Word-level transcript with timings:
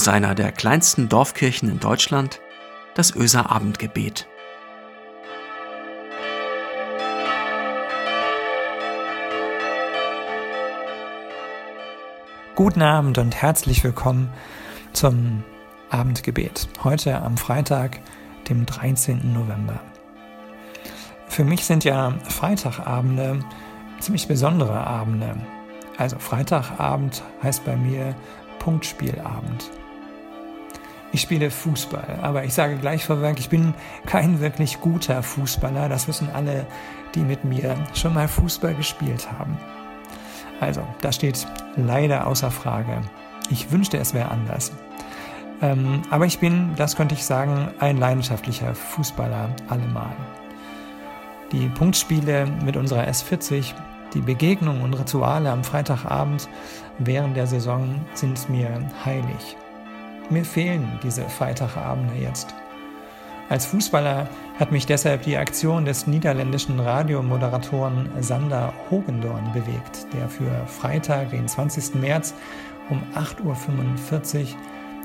aus 0.00 0.08
einer 0.08 0.34
der 0.34 0.50
kleinsten 0.50 1.10
Dorfkirchen 1.10 1.68
in 1.68 1.78
Deutschland, 1.78 2.40
das 2.94 3.14
Öser 3.14 3.50
Abendgebet. 3.50 4.26
Guten 12.54 12.80
Abend 12.80 13.18
und 13.18 13.34
herzlich 13.34 13.84
willkommen 13.84 14.32
zum 14.94 15.44
Abendgebet. 15.90 16.70
Heute 16.82 17.20
am 17.20 17.36
Freitag, 17.36 18.00
dem 18.48 18.64
13. 18.64 19.34
November. 19.34 19.80
Für 21.28 21.44
mich 21.44 21.66
sind 21.66 21.84
ja 21.84 22.14
Freitagabende 22.24 23.40
ziemlich 23.98 24.26
besondere 24.28 24.86
Abende. 24.86 25.36
Also 25.98 26.18
Freitagabend 26.18 27.22
heißt 27.42 27.66
bei 27.66 27.76
mir 27.76 28.14
Punktspielabend. 28.60 29.70
Ich 31.12 31.22
spiele 31.22 31.50
Fußball, 31.50 32.20
aber 32.22 32.44
ich 32.44 32.54
sage 32.54 32.76
gleich 32.76 33.04
vorweg, 33.04 33.38
ich 33.38 33.48
bin 33.48 33.74
kein 34.06 34.40
wirklich 34.40 34.80
guter 34.80 35.22
Fußballer. 35.22 35.88
Das 35.88 36.06
wissen 36.06 36.28
alle, 36.32 36.66
die 37.14 37.20
mit 37.20 37.44
mir 37.44 37.76
schon 37.94 38.14
mal 38.14 38.28
Fußball 38.28 38.74
gespielt 38.74 39.28
haben. 39.32 39.58
Also, 40.60 40.82
das 41.00 41.16
steht 41.16 41.46
leider 41.76 42.26
außer 42.26 42.50
Frage. 42.50 43.00
Ich 43.50 43.72
wünschte, 43.72 43.98
es 43.98 44.14
wäre 44.14 44.30
anders. 44.30 44.72
Ähm, 45.62 46.02
aber 46.10 46.26
ich 46.26 46.38
bin, 46.38 46.74
das 46.76 46.96
könnte 46.96 47.14
ich 47.14 47.24
sagen, 47.24 47.70
ein 47.80 47.96
leidenschaftlicher 47.96 48.74
Fußballer 48.74 49.50
allemal. 49.68 50.14
Die 51.50 51.68
Punktspiele 51.68 52.46
mit 52.64 52.76
unserer 52.76 53.08
S40, 53.08 53.74
die 54.14 54.20
Begegnungen 54.20 54.82
und 54.82 54.94
Rituale 54.94 55.50
am 55.50 55.64
Freitagabend 55.64 56.48
während 56.98 57.36
der 57.36 57.46
Saison 57.46 58.00
sind 58.14 58.48
mir 58.48 58.70
heilig. 59.04 59.56
Mir 60.30 60.44
fehlen 60.44 60.98
diese 61.02 61.28
Freitagabende 61.28 62.14
jetzt. 62.14 62.54
Als 63.48 63.66
Fußballer 63.66 64.28
hat 64.60 64.70
mich 64.70 64.86
deshalb 64.86 65.22
die 65.22 65.36
Aktion 65.36 65.84
des 65.84 66.06
niederländischen 66.06 66.78
Radiomoderatoren 66.78 68.08
Sander 68.20 68.72
Hogendorn 68.90 69.52
bewegt, 69.52 70.06
der 70.12 70.28
für 70.28 70.52
Freitag, 70.66 71.30
den 71.30 71.48
20. 71.48 71.96
März 71.96 72.32
um 72.90 73.02
8.45 73.16 74.40
Uhr 74.40 74.46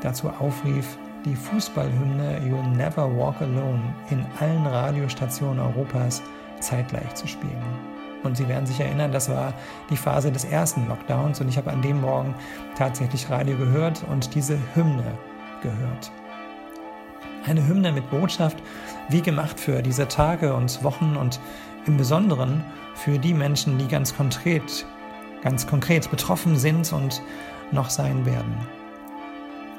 dazu 0.03 0.29
aufrief, 0.29 0.95
die 1.25 1.35
Fußballhymne 1.35 2.41
You'll 2.41 2.75
Never 2.75 3.17
Walk 3.17 3.41
Alone 3.41 3.81
in 4.11 4.23
allen 4.39 4.67
Radiostationen 4.67 5.59
Europas 5.59 6.21
zeitgleich 6.59 7.15
zu 7.15 7.27
spielen. 7.27 7.94
Und 8.25 8.35
Sie 8.35 8.47
werden 8.47 8.65
sich 8.65 8.79
erinnern, 8.79 9.11
das 9.11 9.29
war 9.29 9.53
die 9.89 9.97
Phase 9.97 10.31
des 10.31 10.45
ersten 10.45 10.87
Lockdowns 10.87 11.39
und 11.41 11.47
ich 11.47 11.57
habe 11.57 11.71
an 11.71 11.81
dem 11.81 12.01
Morgen 12.01 12.33
tatsächlich 12.75 13.29
Radio 13.29 13.55
gehört 13.57 14.03
und 14.09 14.33
diese 14.35 14.57
Hymne 14.73 15.17
gehört. 15.61 16.11
Eine 17.45 17.65
Hymne 17.67 17.91
mit 17.91 18.09
Botschaft, 18.09 18.57
wie 19.09 19.21
gemacht 19.21 19.59
für 19.59 19.81
diese 19.83 20.07
Tage 20.07 20.53
und 20.53 20.83
Wochen 20.83 21.15
und 21.15 21.39
im 21.85 21.97
Besonderen 21.97 22.63
für 22.95 23.19
die 23.19 23.33
Menschen, 23.33 23.77
die 23.77 23.87
ganz 23.87 24.15
konkret, 24.15 24.85
ganz 25.43 25.67
konkret 25.67 26.09
betroffen 26.09 26.57
sind 26.57 26.91
und 26.91 27.21
noch 27.71 27.91
sein 27.91 28.25
werden. 28.25 28.55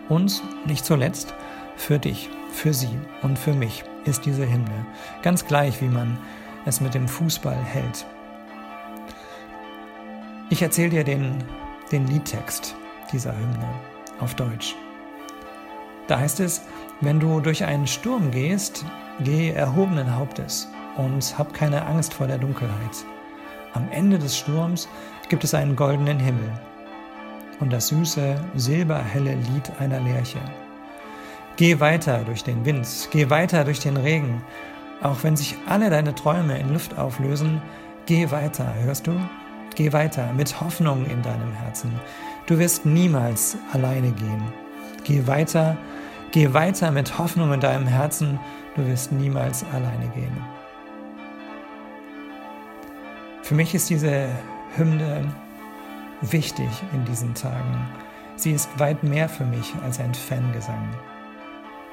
Und 0.09 0.43
nicht 0.67 0.85
zuletzt 0.85 1.35
für 1.77 1.99
dich, 1.99 2.31
für 2.53 2.73
sie 2.73 2.97
und 3.23 3.39
für 3.39 3.53
mich 3.53 3.83
ist 4.05 4.25
diese 4.25 4.49
Hymne, 4.49 4.87
ganz 5.23 5.45
gleich 5.45 5.83
wie 5.83 5.89
man 5.89 6.17
es 6.65 6.81
mit 6.81 6.95
dem 6.95 7.09
Fußball 7.09 7.57
hält. 7.57 8.07
Ich 10.49 10.63
erzähle 10.63 10.91
dir 10.91 11.05
den, 11.05 11.43
den 11.91 12.07
Liedtext 12.07 12.77
dieser 13.13 13.37
Hymne 13.37 13.69
auf 14.21 14.37
Deutsch. 14.37 14.77
Da 16.07 16.21
heißt 16.21 16.39
es, 16.39 16.63
wenn 17.01 17.19
du 17.19 17.41
durch 17.41 17.65
einen 17.65 17.89
Sturm 17.89 18.31
gehst, 18.31 18.85
geh 19.19 19.51
erhobenen 19.51 20.15
Hauptes 20.15 20.69
und 20.97 21.37
hab 21.37 21.53
keine 21.53 21.85
Angst 21.85 22.15
vor 22.15 22.29
der 22.29 22.39
Dunkelheit. 22.39 23.05
Am 23.75 23.89
Ende 23.91 24.21
des 24.21 24.39
Sturms 24.39 24.89
gibt 25.29 25.43
es 25.43 25.53
einen 25.53 25.75
goldenen 25.75 26.21
Himmel 26.21 26.53
und 27.59 27.73
das 27.73 27.89
süße, 27.89 28.41
silberhelle 28.55 29.35
Lied 29.35 29.73
einer 29.81 29.99
Lerche. 29.99 30.41
Geh 31.57 31.81
weiter 31.81 32.23
durch 32.25 32.45
den 32.45 32.65
Wind, 32.65 32.87
geh 33.11 33.31
weiter 33.31 33.65
durch 33.65 33.81
den 33.81 33.97
Regen, 33.97 34.45
auch 35.03 35.25
wenn 35.25 35.37
sich 35.37 35.57
alle 35.67 35.91
deine 35.91 36.15
Träume 36.15 36.57
in 36.57 36.73
Luft 36.73 36.97
auflösen, 36.97 37.61
geh 38.07 38.31
weiter, 38.31 38.73
hörst 38.85 39.09
du? 39.09 39.19
Geh 39.77 39.93
weiter 39.93 40.33
mit 40.33 40.61
Hoffnung 40.61 41.07
in 41.07 41.23
deinem 41.23 41.53
Herzen. 41.53 41.93
Du 42.47 42.59
wirst 42.59 42.85
niemals 42.85 43.57
alleine 43.73 44.11
gehen. 44.11 44.43
Geh 45.05 45.27
weiter 45.29 45.77
Geh 46.37 46.53
weiter 46.53 46.91
mit 46.91 47.19
Hoffnung 47.19 47.53
in 47.55 47.61
deinem 47.61 47.87
Herzen, 47.87 48.39
du 48.75 48.87
wirst 48.87 49.11
niemals 49.11 49.65
alleine 49.73 50.07
gehen. 50.09 50.37
Für 53.43 53.55
mich 53.55 53.75
ist 53.75 53.89
diese 53.89 54.29
Hymne 54.77 55.33
wichtig 56.21 56.69
in 56.93 57.05
diesen 57.07 57.33
Tagen. 57.33 57.89
Sie 58.35 58.53
ist 58.53 58.69
weit 58.79 59.03
mehr 59.03 59.31
für 59.31 59.45
mich 59.45 59.73
als 59.83 59.99
ein 59.99 60.13
Fangesang. 60.13 60.91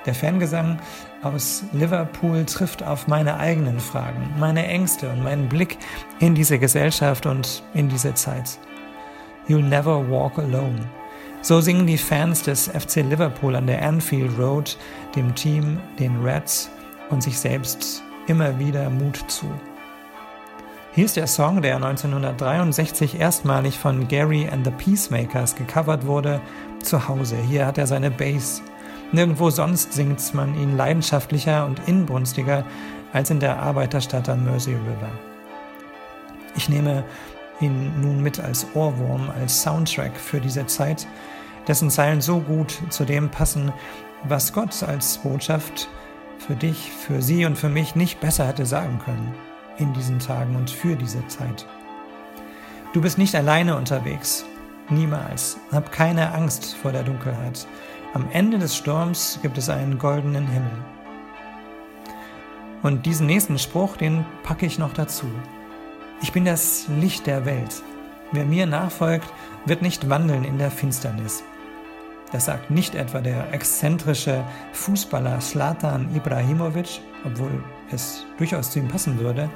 Der 0.05 0.13
Fangesang 0.13 0.79
aus 1.21 1.63
Liverpool 1.71 2.45
trifft 2.45 2.83
auf 2.83 3.07
meine 3.07 3.37
eigenen 3.37 3.79
Fragen, 3.79 4.33
meine 4.37 4.67
Ängste 4.67 5.09
und 5.09 5.23
meinen 5.23 5.47
Blick 5.47 5.77
in 6.19 6.35
diese 6.35 6.59
Gesellschaft 6.59 7.25
und 7.25 7.63
in 7.73 7.87
diese 7.87 8.13
Zeit. 8.13 8.59
You'll 9.47 9.63
never 9.63 10.09
walk 10.09 10.37
alone. 10.39 10.81
So 11.41 11.59
singen 11.59 11.87
die 11.87 11.97
Fans 11.97 12.43
des 12.43 12.67
FC 12.67 12.97
Liverpool 12.97 13.55
an 13.55 13.67
der 13.67 13.85
Anfield 13.85 14.37
Road 14.37 14.77
dem 15.15 15.35
Team, 15.35 15.77
den 15.99 16.21
Reds 16.23 16.69
und 17.09 17.21
sich 17.21 17.37
selbst 17.37 18.01
immer 18.27 18.57
wieder 18.59 18.89
Mut 18.89 19.23
zu. 19.27 19.45
Hier 20.95 21.05
ist 21.05 21.17
der 21.17 21.27
Song, 21.27 21.61
der 21.61 21.77
1963 21.77 23.19
erstmalig 23.19 23.79
von 23.79 24.07
Gary 24.07 24.47
and 24.47 24.63
the 24.63 24.71
Peacemakers 24.71 25.55
gecovert 25.55 26.05
wurde, 26.05 26.39
zu 26.83 27.07
Hause. 27.07 27.35
Hier 27.35 27.65
hat 27.65 27.77
er 27.77 27.87
seine 27.87 28.11
Bass. 28.11 28.61
Nirgendwo 29.13 29.51
sonst 29.51 29.93
singt 29.93 30.33
man 30.33 30.55
ihn 30.55 30.75
leidenschaftlicher 30.75 31.67
und 31.67 31.87
inbrunstiger 31.87 32.65
als 33.13 33.29
in 33.29 33.39
der 33.39 33.59
Arbeiterstadt 33.59 34.27
am 34.27 34.43
Mersey 34.43 34.73
River. 34.73 35.11
Ich 36.55 36.67
nehme 36.67 37.03
ihn 37.61 38.01
nun 38.01 38.23
mit 38.23 38.39
als 38.39 38.65
Ohrwurm, 38.73 39.29
als 39.39 39.61
Soundtrack 39.61 40.17
für 40.17 40.41
diese 40.41 40.65
Zeit, 40.65 41.07
dessen 41.67 41.91
Zeilen 41.91 42.21
so 42.21 42.39
gut 42.39 42.81
zu 42.89 43.05
dem 43.05 43.29
passen, 43.29 43.71
was 44.23 44.51
Gott 44.51 44.81
als 44.81 45.19
Botschaft 45.19 45.89
für 46.39 46.55
dich, 46.55 46.91
für 46.91 47.21
sie 47.21 47.45
und 47.45 47.55
für 47.55 47.69
mich 47.69 47.95
nicht 47.95 48.19
besser 48.19 48.47
hätte 48.47 48.65
sagen 48.65 48.99
können 49.05 49.33
in 49.77 49.93
diesen 49.93 50.17
Tagen 50.17 50.55
und 50.55 50.71
für 50.71 50.95
diese 50.95 51.25
Zeit. 51.27 51.67
Du 52.93 53.01
bist 53.01 53.19
nicht 53.19 53.35
alleine 53.35 53.77
unterwegs, 53.77 54.45
niemals. 54.89 55.57
Hab 55.71 55.91
keine 55.91 56.33
Angst 56.33 56.75
vor 56.75 56.91
der 56.91 57.03
Dunkelheit. 57.03 57.67
Am 58.13 58.29
Ende 58.31 58.59
des 58.59 58.75
Sturms 58.75 59.39
gibt 59.41 59.57
es 59.57 59.69
einen 59.69 59.97
goldenen 59.97 60.45
Himmel. 60.45 60.85
Und 62.83 63.07
diesen 63.07 63.25
nächsten 63.25 63.57
Spruch, 63.57 63.97
den 63.97 64.23
packe 64.43 64.67
ich 64.67 64.77
noch 64.77 64.93
dazu. 64.93 65.25
Ich 66.21 66.31
bin 66.31 66.45
das 66.45 66.85
Licht 66.89 67.25
der 67.25 67.45
Welt. 67.45 67.81
Wer 68.31 68.45
mir 68.45 68.67
nachfolgt, 68.67 69.27
wird 69.65 69.81
nicht 69.81 70.11
wandeln 70.11 70.43
in 70.43 70.59
der 70.59 70.69
Finsternis. 70.69 71.43
Das 72.31 72.45
sagt 72.45 72.69
nicht 72.69 72.93
etwa 72.93 73.19
der 73.19 73.51
exzentrische 73.51 74.43
Fußballer 74.73 75.41
Slatan 75.41 76.15
Ibrahimovic, 76.15 77.01
obwohl 77.25 77.63
es 77.91 78.27
durchaus 78.37 78.69
zu 78.69 78.77
ihm 78.77 78.89
passen 78.89 79.17
würde. 79.17 79.49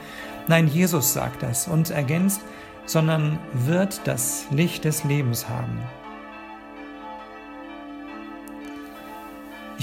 Nein, 0.47 0.67
Jesus 0.67 1.13
sagt 1.13 1.43
das 1.43 1.67
und 1.67 1.91
ergänzt, 1.91 2.41
sondern 2.87 3.37
wird 3.53 4.01
das 4.05 4.47
Licht 4.49 4.83
des 4.83 5.03
Lebens 5.03 5.47
haben. 5.47 5.77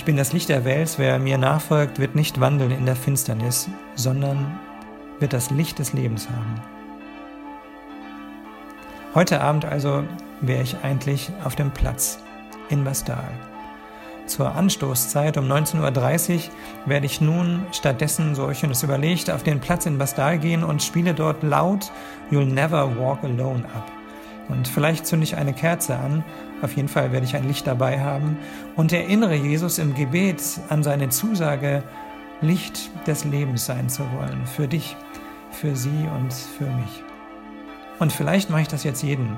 Ich 0.05 0.07
bin 0.07 0.19
das 0.19 0.35
Licht 0.35 0.51
der 0.51 0.67
Welt, 0.67 0.97
wer 0.99 1.19
mir 1.19 1.39
nachfolgt, 1.39 1.99
wird 1.99 2.15
nicht 2.15 2.39
wandeln 2.39 2.73
in 2.73 2.85
der 2.85 2.95
Finsternis, 2.95 3.71
sondern 3.95 4.61
wird 5.19 5.33
das 5.33 5.51
Licht 5.51 5.79
des 5.79 5.95
Lebens 5.95 6.29
haben. 6.29 6.61
Heute 9.15 9.41
Abend 9.41 9.65
also 9.65 10.05
wäre 10.43 10.63
ich 10.63 10.77
eigentlich 10.83 11.31
auf 11.43 11.57
dem 11.57 11.71
Platz 11.71 12.19
in 12.69 12.85
Bastal. 12.85 13.31
Zur 14.27 14.55
Anstoßzeit 14.55 15.39
um 15.39 15.51
19.30 15.51 16.35
Uhr 16.35 16.41
werde 16.85 17.07
ich 17.07 17.23
nun 17.23 17.65
stattdessen, 17.73 18.35
so 18.35 18.51
ich 18.51 18.63
uns 18.63 18.83
überlegt, 18.83 19.31
auf 19.31 19.43
den 19.43 19.59
Platz 19.59 19.87
in 19.87 19.97
Bastal 19.97 20.39
gehen 20.39 20.65
und 20.65 20.83
spiele 20.83 21.15
dort 21.15 21.43
laut 21.43 21.91
You'll 22.31 22.45
Never 22.45 22.95
Walk 22.99 23.25
Alone 23.25 23.65
ab. 23.75 23.91
Und 24.49 24.69
vielleicht 24.69 25.07
zünde 25.07 25.25
ich 25.25 25.37
eine 25.37 25.55
Kerze 25.55 25.97
an, 25.97 26.25
auf 26.63 26.77
jeden 26.77 26.89
Fall 26.89 27.13
werde 27.13 27.27
ich 27.27 27.37
ein 27.37 27.47
Licht 27.49 27.67
dabei 27.67 28.01
haben 28.01 28.37
und 28.77 28.93
erinnere 28.93 29.35
Jesus 29.35 29.79
im 29.79 29.95
Gebet 29.95 30.43
an 30.69 30.83
seine 30.83 31.09
Zusage, 31.09 31.83
Licht 32.41 32.91
des 33.07 33.25
Lebens 33.25 33.67
sein 33.67 33.89
zu 33.89 34.03
wollen, 34.13 34.47
für 34.47 34.69
dich, 34.69 34.97
für 35.51 35.75
sie 35.77 36.09
und 36.17 36.33
für 36.33 36.67
mich. 36.67 37.03
Und 37.99 38.13
vielleicht 38.13 38.51
mache 38.51 38.63
ich 38.63 38.69
das 38.69 38.85
jetzt 38.85 39.03
jeden 39.03 39.37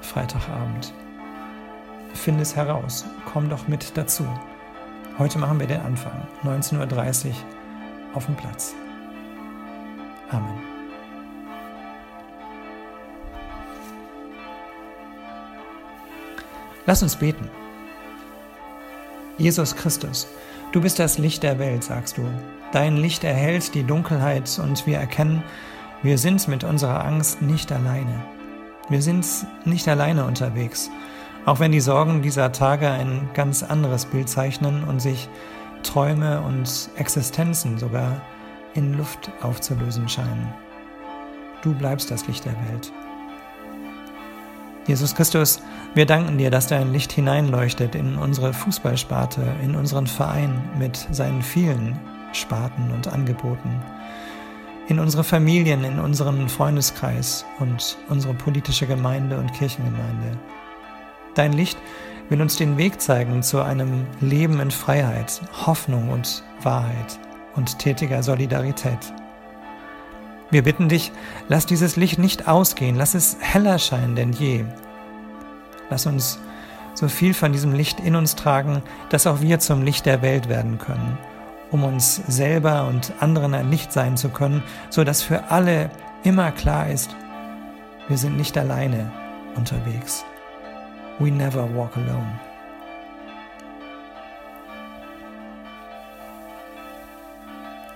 Freitagabend. 0.00 0.92
finde 2.14 2.42
es 2.42 2.56
heraus. 2.56 3.04
Komm 3.32 3.48
doch 3.48 3.68
mit 3.68 3.96
dazu. 3.96 4.26
Heute 5.18 5.38
machen 5.38 5.60
wir 5.60 5.66
den 5.66 5.80
Anfang. 5.80 6.26
19.30 6.44 7.28
Uhr 7.28 7.34
auf 8.14 8.26
dem 8.26 8.36
Platz. 8.36 8.74
Amen. 10.30 10.77
Lass 16.88 17.02
uns 17.02 17.16
beten. 17.16 17.50
Jesus 19.36 19.76
Christus, 19.76 20.26
du 20.72 20.80
bist 20.80 20.98
das 20.98 21.18
Licht 21.18 21.42
der 21.42 21.58
Welt, 21.58 21.84
sagst 21.84 22.16
du. 22.16 22.22
Dein 22.72 22.96
Licht 22.96 23.24
erhellt 23.24 23.74
die 23.74 23.84
Dunkelheit 23.84 24.58
und 24.58 24.86
wir 24.86 24.96
erkennen, 24.96 25.42
wir 26.02 26.16
sind 26.16 26.48
mit 26.48 26.64
unserer 26.64 27.04
Angst 27.04 27.42
nicht 27.42 27.70
alleine. 27.72 28.24
Wir 28.88 29.02
sind 29.02 29.26
nicht 29.66 29.86
alleine 29.86 30.24
unterwegs, 30.24 30.90
auch 31.44 31.60
wenn 31.60 31.72
die 31.72 31.80
Sorgen 31.80 32.22
dieser 32.22 32.52
Tage 32.52 32.88
ein 32.88 33.28
ganz 33.34 33.62
anderes 33.62 34.06
Bild 34.06 34.30
zeichnen 34.30 34.82
und 34.84 35.02
sich 35.02 35.28
Träume 35.82 36.40
und 36.40 36.88
Existenzen 36.96 37.76
sogar 37.76 38.22
in 38.72 38.94
Luft 38.94 39.30
aufzulösen 39.42 40.08
scheinen. 40.08 40.54
Du 41.60 41.74
bleibst 41.74 42.10
das 42.10 42.26
Licht 42.28 42.46
der 42.46 42.56
Welt. 42.70 42.90
Jesus 44.88 45.14
Christus, 45.14 45.60
wir 45.94 46.06
danken 46.06 46.38
dir, 46.38 46.50
dass 46.50 46.66
dein 46.66 46.94
Licht 46.94 47.12
hineinleuchtet 47.12 47.94
in 47.94 48.16
unsere 48.16 48.54
Fußballsparte, 48.54 49.42
in 49.62 49.76
unseren 49.76 50.06
Verein 50.06 50.62
mit 50.78 50.96
seinen 51.10 51.42
vielen 51.42 52.00
Sparten 52.32 52.90
und 52.92 53.06
Angeboten, 53.06 53.82
in 54.88 54.98
unsere 54.98 55.24
Familien, 55.24 55.84
in 55.84 55.98
unseren 55.98 56.48
Freundeskreis 56.48 57.44
und 57.58 57.98
unsere 58.08 58.32
politische 58.32 58.86
Gemeinde 58.86 59.36
und 59.36 59.52
Kirchengemeinde. 59.52 60.38
Dein 61.34 61.52
Licht 61.52 61.76
will 62.30 62.40
uns 62.40 62.56
den 62.56 62.78
Weg 62.78 62.98
zeigen 62.98 63.42
zu 63.42 63.60
einem 63.60 64.06
Leben 64.22 64.58
in 64.58 64.70
Freiheit, 64.70 65.42
Hoffnung 65.66 66.08
und 66.08 66.42
Wahrheit 66.62 67.18
und 67.56 67.78
tätiger 67.78 68.22
Solidarität. 68.22 69.12
Wir 70.50 70.62
bitten 70.62 70.88
dich, 70.88 71.12
lass 71.48 71.66
dieses 71.66 71.96
Licht 71.96 72.18
nicht 72.18 72.48
ausgehen, 72.48 72.96
lass 72.96 73.14
es 73.14 73.36
heller 73.40 73.78
scheinen 73.78 74.16
denn 74.16 74.32
je. 74.32 74.64
Lass 75.90 76.06
uns 76.06 76.38
so 76.94 77.08
viel 77.08 77.34
von 77.34 77.52
diesem 77.52 77.72
Licht 77.74 78.00
in 78.00 78.16
uns 78.16 78.34
tragen, 78.34 78.82
dass 79.10 79.26
auch 79.26 79.40
wir 79.40 79.58
zum 79.60 79.82
Licht 79.82 80.06
der 80.06 80.22
Welt 80.22 80.48
werden 80.48 80.78
können, 80.78 81.18
um 81.70 81.84
uns 81.84 82.16
selber 82.26 82.88
und 82.88 83.12
anderen 83.20 83.54
ein 83.54 83.70
Licht 83.70 83.92
sein 83.92 84.16
zu 84.16 84.30
können, 84.30 84.62
so 84.88 85.04
dass 85.04 85.22
für 85.22 85.50
alle 85.50 85.90
immer 86.24 86.50
klar 86.50 86.88
ist, 86.88 87.14
wir 88.08 88.16
sind 88.16 88.36
nicht 88.38 88.56
alleine 88.56 89.12
unterwegs. 89.54 90.24
We 91.18 91.30
never 91.30 91.68
walk 91.74 91.96
alone. 91.96 92.47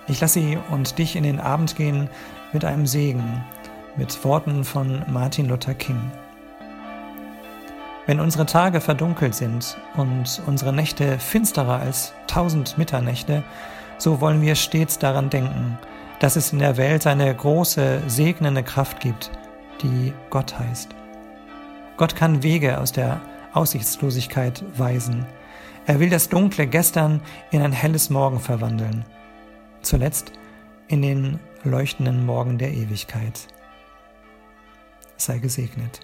Ich 0.07 0.19
lasse 0.19 0.41
Sie 0.41 0.57
und 0.69 0.97
dich 0.97 1.15
in 1.15 1.23
den 1.23 1.39
Abend 1.39 1.77
gehen 1.77 2.09
mit 2.51 2.65
einem 2.65 2.85
Segen, 2.85 3.41
mit 3.95 4.23
Worten 4.25 4.65
von 4.65 5.01
Martin 5.07 5.47
Luther 5.47 5.73
King. 5.73 6.11
Wenn 8.05 8.19
unsere 8.19 8.45
Tage 8.45 8.81
verdunkelt 8.81 9.33
sind 9.33 9.77
und 9.95 10.41
unsere 10.45 10.73
Nächte 10.73 11.17
finsterer 11.19 11.79
als 11.79 12.13
tausend 12.27 12.77
Mitternächte, 12.77 13.43
so 13.97 14.19
wollen 14.19 14.41
wir 14.41 14.55
stets 14.55 14.99
daran 14.99 15.29
denken, 15.29 15.77
dass 16.19 16.35
es 16.35 16.51
in 16.51 16.59
der 16.59 16.75
Welt 16.75 17.07
eine 17.07 17.33
große, 17.33 18.01
segnende 18.07 18.63
Kraft 18.63 18.99
gibt, 18.99 19.31
die 19.81 20.11
Gott 20.29 20.59
heißt. 20.59 20.89
Gott 21.95 22.13
kann 22.13 22.43
Wege 22.43 22.77
aus 22.77 22.91
der 22.91 23.21
Aussichtslosigkeit 23.53 24.65
weisen. 24.77 25.25
Er 25.85 26.01
will 26.01 26.09
das 26.09 26.27
dunkle 26.27 26.67
Gestern 26.67 27.21
in 27.51 27.61
ein 27.61 27.71
helles 27.71 28.09
Morgen 28.09 28.41
verwandeln 28.41 29.05
zuletzt 29.83 30.31
in 30.87 31.01
den 31.01 31.39
leuchtenden 31.63 32.25
Morgen 32.25 32.57
der 32.57 32.71
Ewigkeit. 32.71 33.47
Sei 35.17 35.37
gesegnet. 35.37 36.01